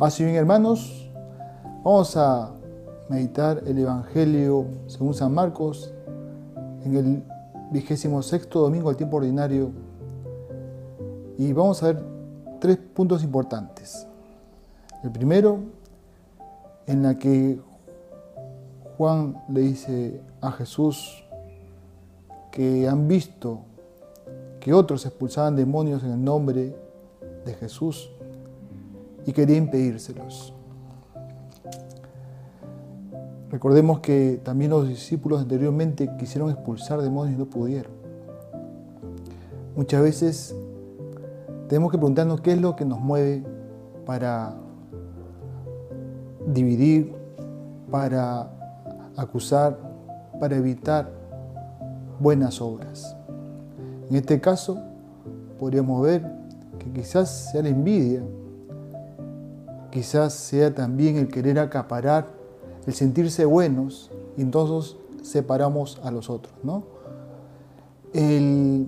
Y 0.00 0.22
bien 0.22 0.36
hermanos, 0.36 1.10
vamos 1.82 2.16
a 2.16 2.52
meditar 3.08 3.60
el 3.66 3.78
Evangelio 3.78 4.64
según 4.86 5.12
San 5.12 5.34
Marcos 5.34 5.92
en 6.84 6.96
el 6.96 7.22
vigésimo 7.72 8.22
sexto 8.22 8.60
domingo 8.60 8.90
al 8.90 8.96
tiempo 8.96 9.16
ordinario. 9.16 9.72
Y 11.36 11.52
vamos 11.52 11.82
a 11.82 11.86
ver 11.86 12.04
tres 12.60 12.76
puntos 12.76 13.24
importantes. 13.24 14.06
El 15.02 15.10
primero, 15.10 15.58
en 16.86 17.02
la 17.02 17.18
que 17.18 17.58
Juan 18.96 19.42
le 19.48 19.62
dice 19.62 20.20
a 20.40 20.52
Jesús 20.52 21.24
que 22.52 22.86
han 22.86 23.08
visto 23.08 23.62
que 24.60 24.72
otros 24.72 25.04
expulsaban 25.06 25.56
demonios 25.56 26.04
en 26.04 26.12
el 26.12 26.24
nombre 26.24 26.76
de 27.44 27.54
Jesús 27.54 28.12
y 29.28 29.32
quería 29.34 29.58
impedírselos. 29.58 30.54
Recordemos 33.50 34.00
que 34.00 34.40
también 34.42 34.70
los 34.70 34.88
discípulos 34.88 35.42
anteriormente 35.42 36.08
quisieron 36.18 36.48
expulsar 36.48 37.02
demonios 37.02 37.36
y 37.36 37.38
no 37.38 37.44
pudieron. 37.44 37.92
Muchas 39.76 40.00
veces 40.00 40.56
tenemos 41.68 41.92
que 41.92 41.98
preguntarnos 41.98 42.40
qué 42.40 42.52
es 42.52 42.60
lo 42.62 42.74
que 42.74 42.86
nos 42.86 43.00
mueve 43.00 43.44
para 44.06 44.54
dividir, 46.46 47.14
para 47.90 48.50
acusar, 49.14 49.78
para 50.40 50.56
evitar 50.56 51.12
buenas 52.18 52.62
obras. 52.62 53.14
En 54.08 54.16
este 54.16 54.40
caso, 54.40 54.78
podríamos 55.58 56.00
ver 56.02 56.24
que 56.78 56.90
quizás 56.90 57.50
sea 57.52 57.60
la 57.60 57.68
envidia, 57.68 58.22
quizás 59.98 60.32
sea 60.32 60.72
también 60.72 61.16
el 61.16 61.26
querer 61.26 61.58
acaparar, 61.58 62.28
el 62.86 62.94
sentirse 62.94 63.44
buenos 63.44 64.12
y 64.36 64.42
entonces 64.42 64.96
separamos 65.24 66.00
a 66.04 66.12
los 66.12 66.30
otros, 66.30 66.54
¿no? 66.62 66.84
El 68.12 68.86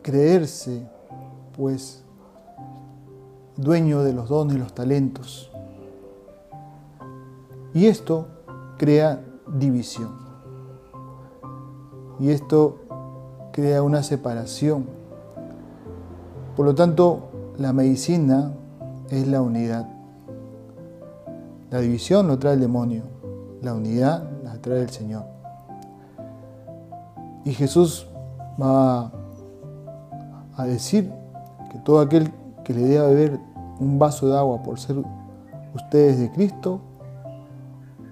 creerse, 0.00 0.88
pues, 1.54 2.02
dueño 3.58 4.02
de 4.02 4.14
los 4.14 4.30
dones 4.30 4.56
los 4.56 4.74
talentos. 4.74 5.50
Y 7.74 7.84
esto 7.84 8.28
crea 8.78 9.22
división. 9.46 10.16
Y 12.18 12.30
esto 12.30 12.78
crea 13.52 13.82
una 13.82 14.02
separación. 14.02 14.86
Por 16.56 16.64
lo 16.64 16.74
tanto, 16.74 17.28
la 17.58 17.74
medicina 17.74 18.54
es 19.10 19.26
la 19.28 19.42
unidad. 19.42 19.88
La 21.70 21.80
división 21.80 22.26
lo 22.26 22.38
trae 22.38 22.54
el 22.54 22.60
demonio, 22.60 23.02
la 23.62 23.74
unidad 23.74 24.28
la 24.42 24.54
trae 24.60 24.82
el 24.82 24.90
Señor. 24.90 25.24
Y 27.44 27.52
Jesús 27.52 28.06
va 28.60 29.12
a 30.56 30.64
decir 30.64 31.10
que 31.70 31.78
todo 31.78 32.00
aquel 32.00 32.32
que 32.64 32.74
le 32.74 32.82
dé 32.82 32.98
a 32.98 33.04
beber 33.04 33.40
un 33.78 33.98
vaso 33.98 34.28
de 34.28 34.36
agua 34.36 34.62
por 34.62 34.78
ser 34.78 34.96
ustedes 35.74 36.18
de 36.18 36.30
Cristo, 36.30 36.80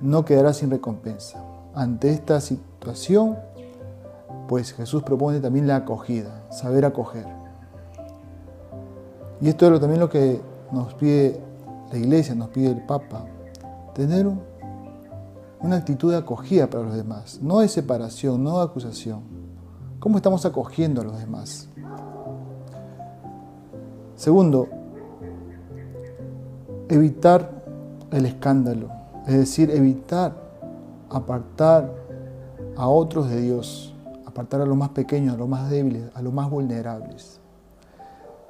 no 0.00 0.24
quedará 0.24 0.52
sin 0.52 0.70
recompensa. 0.70 1.42
Ante 1.74 2.10
esta 2.10 2.40
situación, 2.40 3.36
pues 4.46 4.72
Jesús 4.72 5.02
propone 5.02 5.40
también 5.40 5.66
la 5.66 5.76
acogida, 5.76 6.44
saber 6.50 6.84
acoger. 6.84 7.26
Y 9.40 9.48
esto 9.48 9.72
es 9.72 9.80
también 9.80 10.00
lo 10.00 10.08
que 10.08 10.40
nos 10.72 10.94
pide 10.94 11.40
la 11.90 11.98
iglesia, 11.98 12.34
nos 12.34 12.48
pide 12.48 12.70
el 12.70 12.84
Papa, 12.84 13.24
tener 13.94 14.26
una 15.60 15.76
actitud 15.76 16.10
de 16.12 16.18
acogida 16.18 16.68
para 16.68 16.84
los 16.84 16.94
demás, 16.94 17.40
no 17.42 17.60
de 17.60 17.68
separación, 17.68 18.42
no 18.44 18.58
de 18.58 18.64
acusación. 18.64 19.22
¿Cómo 19.98 20.16
estamos 20.16 20.44
acogiendo 20.46 21.00
a 21.00 21.04
los 21.04 21.18
demás? 21.18 21.68
Segundo, 24.14 24.68
evitar 26.88 27.62
el 28.10 28.26
escándalo, 28.26 28.88
es 29.26 29.34
decir, 29.34 29.70
evitar 29.70 30.48
apartar 31.10 31.92
a 32.76 32.88
otros 32.88 33.28
de 33.28 33.40
Dios, 33.40 33.94
apartar 34.26 34.60
a 34.60 34.66
los 34.66 34.76
más 34.76 34.90
pequeños, 34.90 35.34
a 35.34 35.38
los 35.38 35.48
más 35.48 35.70
débiles, 35.70 36.10
a 36.14 36.22
los 36.22 36.32
más 36.32 36.50
vulnerables. 36.50 37.40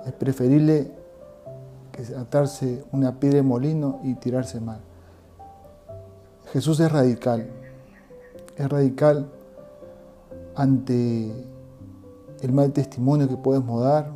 Es 0.06 0.12
preferible 0.12 0.92
que 1.98 2.14
atarse 2.14 2.84
una 2.92 3.19
piedra 3.19 3.38
de 3.38 3.42
molino 3.42 3.98
y 4.04 4.14
tirarse 4.14 4.60
mal. 4.60 4.81
Jesús 6.53 6.78
es 6.78 6.92
radical, 6.92 7.48
es 8.56 8.69
radical 8.69 9.28
ante 10.54 11.32
el 12.41 12.53
mal 12.53 12.72
testimonio 12.72 13.28
que 13.28 13.36
podemos 13.36 13.82
dar 13.82 14.12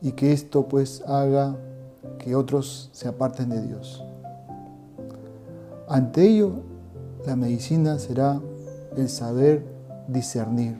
y 0.00 0.12
que 0.12 0.32
esto 0.32 0.68
pues 0.68 1.02
haga 1.06 1.54
que 2.18 2.34
otros 2.34 2.88
se 2.92 3.08
aparten 3.08 3.50
de 3.50 3.62
Dios. 3.66 4.02
Ante 5.86 6.26
ello, 6.26 6.52
la 7.26 7.36
medicina 7.36 7.98
será 7.98 8.40
el 8.96 9.08
saber 9.10 9.64
discernir, 10.08 10.78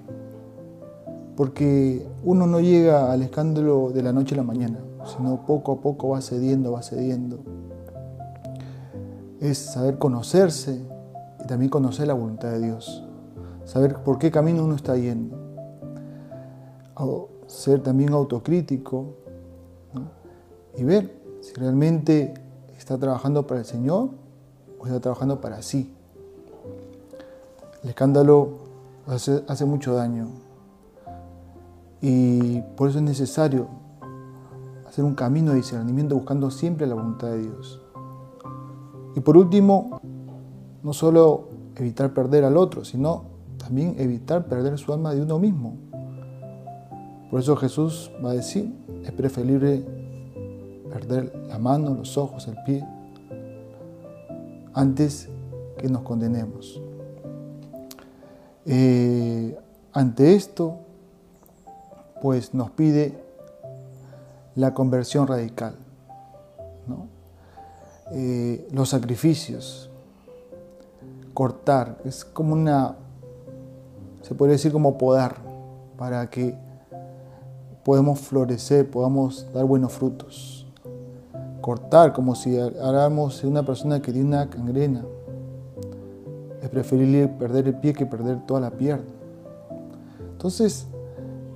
porque 1.37 2.07
uno 2.25 2.47
no 2.47 2.61
llega 2.61 3.13
al 3.13 3.23
escándalo 3.23 3.91
de 3.91 4.03
la 4.03 4.13
noche 4.13 4.35
a 4.35 4.39
la 4.39 4.45
mañana, 4.45 4.79
sino 5.05 5.45
poco 5.47 5.73
a 5.73 5.81
poco 5.81 6.11
va 6.11 6.21
cediendo, 6.21 6.73
va 6.73 6.83
cediendo. 6.83 7.41
Es 9.41 9.59
saber 9.59 9.99
conocerse 9.99 10.81
y 11.43 11.47
también 11.47 11.71
conocer 11.71 12.07
la 12.07 12.15
voluntad 12.15 12.51
de 12.51 12.61
Dios, 12.61 13.05
saber 13.65 13.97
por 13.97 14.19
qué 14.19 14.31
camino 14.31 14.65
uno 14.65 14.77
está 14.77 14.97
yendo, 14.97 15.37
ser 17.47 17.83
también 17.83 18.13
autocrítico 18.13 19.15
y 20.77 20.85
ver 20.85 21.21
si 21.41 21.53
realmente 21.55 22.35
está 22.79 22.97
trabajando 22.97 23.47
para 23.47 23.61
el 23.61 23.67
Señor 23.67 24.11
o 24.81 24.87
está 24.87 25.01
trabajando 25.01 25.41
para 25.41 25.61
sí. 25.61 25.95
El 27.83 27.91
escándalo 27.91 28.59
hace, 29.07 29.43
hace 29.49 29.65
mucho 29.65 29.95
daño 29.95 30.29
y 32.01 32.61
por 32.77 32.89
eso 32.89 32.99
es 32.99 33.05
necesario 33.05 33.82
hacer 34.93 35.07
un 35.07 35.15
camino 35.15 35.53
de 35.53 35.57
discernimiento 35.57 36.15
buscando 36.15 36.51
siempre 36.51 36.87
la 36.87 36.95
voluntad 36.95 37.29
de 37.29 37.39
Dios. 37.39 37.81
Y 39.17 39.21
por 39.21 39.39
último, 39.39 40.03
no 40.83 40.93
solo 40.93 41.49
evitar 41.77 42.13
perder 42.13 42.45
al 42.45 42.59
otro, 42.59 42.85
sino 42.85 43.25
también 43.57 43.95
evitar 43.97 44.45
perder 44.49 44.77
su 44.77 44.93
alma 44.93 45.15
de 45.15 45.23
uno 45.23 45.39
mismo. 45.39 45.79
Por 47.31 47.41
eso 47.41 47.57
Jesús 47.57 48.13
va 48.23 48.33
a 48.33 48.35
decir, 48.35 48.71
es 49.03 49.13
preferible 49.13 49.83
perder 50.91 51.35
la 51.49 51.59
mano, 51.59 51.95
los 51.95 52.19
ojos, 52.19 52.47
el 52.47 52.57
pie, 52.67 52.87
antes 54.75 55.31
que 55.79 55.89
nos 55.89 56.03
condenemos. 56.03 56.83
Eh, 58.67 59.59
ante 59.95 60.35
esto, 60.35 60.81
pues 62.21 62.53
nos 62.53 62.71
pide 62.73 63.32
la 64.55 64.75
conversión 64.75 65.27
radical, 65.27 65.77
eh, 68.13 68.69
los 68.73 68.91
sacrificios, 68.91 69.91
cortar, 71.35 71.99
es 72.05 72.25
como 72.25 72.53
una, 72.53 72.97
se 74.23 74.35
podría 74.35 74.53
decir 74.53 74.73
como 74.73 74.99
podar, 74.99 75.37
para 75.97 76.29
que 76.29 76.57
podamos 77.85 78.21
florecer, 78.21 78.91
podamos 78.91 79.47
dar 79.53 79.65
buenos 79.65 79.93
frutos 79.93 80.63
cortar, 81.63 82.13
como 82.13 82.35
si 82.35 82.59
hagamos 82.59 83.43
una 83.45 83.63
persona 83.63 84.03
que 84.03 84.13
tiene 84.13 84.29
una 84.29 84.51
cangrena. 84.51 85.03
Es 86.61 86.69
preferible 86.69 87.29
perder 87.29 87.69
el 87.69 87.77
pie 87.77 87.95
que 87.95 88.05
perder 88.05 88.45
toda 88.47 88.61
la 88.61 88.71
pierna. 88.71 89.07
Entonces, 90.33 90.87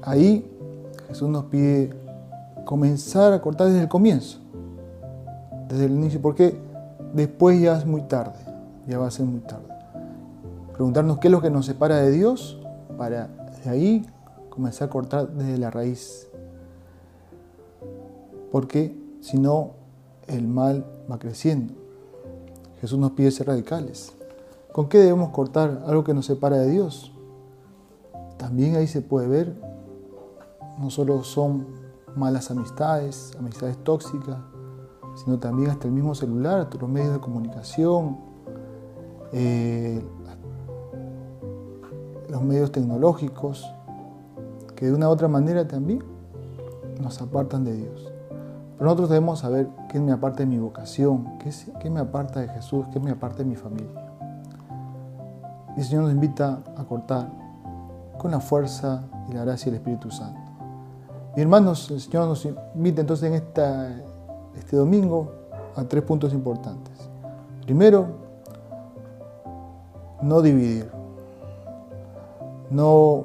ahí 0.01 0.51
Jesús 1.09 1.29
nos 1.29 1.45
pide 1.45 1.91
comenzar 2.67 3.33
a 3.33 3.41
cortar 3.41 3.69
desde 3.69 3.83
el 3.83 3.89
comienzo, 3.89 4.41
desde 5.69 5.87
el 5.87 5.93
inicio, 5.93 6.21
porque 6.21 6.59
después 7.15 7.59
ya 7.61 7.79
es 7.79 7.87
muy 7.87 8.03
tarde, 8.03 8.39
ya 8.89 8.99
va 8.99 9.07
a 9.07 9.11
ser 9.11 9.25
muy 9.25 9.41
tarde. 9.41 9.73
Preguntarnos 10.73 11.19
qué 11.19 11.29
es 11.29 11.33
lo 11.33 11.41
que 11.41 11.49
nos 11.49 11.65
separa 11.65 11.97
de 11.99 12.11
Dios 12.11 12.61
para 12.99 13.29
de 13.65 13.71
ahí 13.71 14.07
comenzar 14.51 14.89
a 14.89 14.91
cortar 14.91 15.29
desde 15.29 15.59
la 15.59 15.71
raíz. 15.71 16.29
Porque 18.51 18.99
si 19.21 19.39
no, 19.39 19.71
el 20.27 20.49
mal 20.49 20.85
va 21.11 21.19
creciendo. 21.19 21.73
Jesús 22.81 22.99
nos 22.99 23.13
pide 23.13 23.31
ser 23.31 23.47
radicales. 23.47 24.13
¿Con 24.73 24.89
qué 24.89 24.99
debemos 24.99 25.31
cortar 25.31 25.85
algo 25.87 26.03
que 26.03 26.15
nos 26.15 26.27
separa 26.27 26.59
de 26.59 26.69
Dios? 26.69 27.13
También 28.39 28.75
ahí 28.75 28.89
se 28.89 29.03
puede 29.03 29.29
ver, 29.29 29.55
no 30.79 30.91
solo 30.91 31.23
son 31.23 31.86
malas 32.17 32.51
amistades, 32.51 33.37
amistades 33.39 33.77
tóxicas, 33.85 34.37
sino 35.25 35.39
también 35.39 35.71
hasta 35.71 35.87
el 35.87 35.95
mismo 35.95 36.15
celular, 36.15 36.69
los 36.79 36.89
medios 36.89 37.13
de 37.13 37.21
comunicación, 37.21 38.19
eh, 39.33 40.03
los 42.29 42.43
medios 42.43 42.73
tecnológicos, 42.73 43.71
que 44.75 44.87
de 44.87 44.93
una 44.93 45.09
u 45.09 45.13
otra 45.13 45.29
manera 45.29 45.67
también 45.67 46.03
nos 47.01 47.21
apartan 47.23 47.65
de 47.65 47.75
Dios. 47.75 48.13
Pero 48.77 48.85
nosotros 48.85 49.09
debemos 49.09 49.39
saber 49.39 49.69
qué 49.89 49.99
me 50.01 50.13
aparta 50.13 50.41
de 50.41 50.47
mi 50.47 50.59
vocación, 50.59 51.39
qué, 51.39 51.51
qué 51.81 51.89
me 51.89 52.01
aparta 52.01 52.41
de 52.41 52.49
Jesús, 52.49 52.87
qué 52.93 53.01
me 53.01 53.11
aparta 53.11 53.39
de 53.39 53.47
mi 53.47 53.57
familia. 53.57 54.13
Y 55.77 55.81
el 55.81 55.87
Señor 55.87 56.05
nos 56.05 56.13
invita 56.13 56.61
a 56.77 56.85
cortar 56.85 57.31
con 58.19 58.31
la 58.31 58.41
fuerza 58.41 59.05
y 59.29 59.33
la 59.33 59.45
gracia 59.45 59.67
del 59.67 59.81
Espíritu 59.81 60.11
Santo. 60.11 60.46
Mi 61.37 61.43
hermanos, 61.43 61.91
el 61.91 62.01
Señor 62.01 62.29
nos 62.29 62.49
invita 62.75 63.03
entonces 63.03 63.31
en 63.31 63.35
este 63.35 64.75
domingo 64.75 65.33
a 65.75 65.85
tres 65.85 66.03
puntos 66.03 66.33
importantes. 66.33 66.95
Primero, 67.67 68.07
no 70.23 70.41
dividir, 70.41 70.91
no 72.71 73.25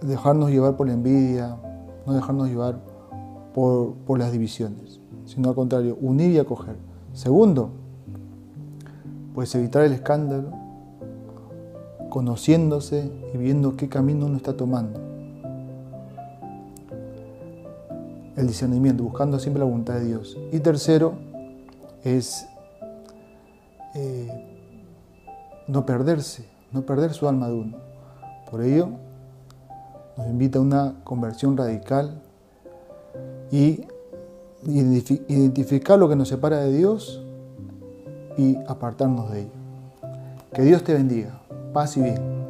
dejarnos 0.00 0.50
llevar 0.50 0.76
por 0.76 0.88
la 0.88 0.94
envidia, 0.94 1.56
no 2.04 2.14
dejarnos 2.14 2.48
llevar 2.48 2.80
por, 3.54 3.94
por 4.04 4.18
las 4.18 4.32
divisiones, 4.32 4.98
sino 5.24 5.50
al 5.50 5.54
contrario, 5.54 5.96
unir 6.00 6.32
y 6.32 6.38
acoger. 6.40 6.74
Segundo, 7.12 7.70
pues 9.36 9.54
evitar 9.54 9.84
el 9.84 9.92
escándalo, 9.92 10.50
conociéndose 12.10 13.08
y 13.32 13.36
viendo 13.36 13.76
qué 13.76 13.88
camino 13.88 14.26
uno 14.26 14.36
está 14.36 14.56
tomando. 14.56 15.15
El 18.36 18.46
discernimiento, 18.46 19.02
buscando 19.02 19.38
siempre 19.38 19.60
la 19.60 19.64
voluntad 19.64 19.94
de 19.94 20.04
Dios. 20.04 20.36
Y 20.52 20.60
tercero, 20.60 21.14
es 22.04 22.46
eh, 23.94 24.28
no 25.66 25.86
perderse, 25.86 26.46
no 26.70 26.82
perder 26.82 27.12
su 27.14 27.28
alma 27.28 27.48
de 27.48 27.54
uno. 27.54 27.78
Por 28.50 28.62
ello, 28.62 28.90
nos 30.16 30.26
invita 30.28 30.58
a 30.58 30.62
una 30.62 30.94
conversión 31.02 31.56
radical 31.56 32.22
y 33.50 33.84
identificar 34.66 35.98
lo 35.98 36.08
que 36.08 36.16
nos 36.16 36.28
separa 36.28 36.58
de 36.60 36.72
Dios 36.76 37.22
y 38.36 38.56
apartarnos 38.66 39.30
de 39.32 39.40
ello. 39.40 39.50
Que 40.52 40.62
Dios 40.62 40.84
te 40.84 40.94
bendiga. 40.94 41.40
Paz 41.72 41.96
y 41.96 42.02
bien. 42.02 42.45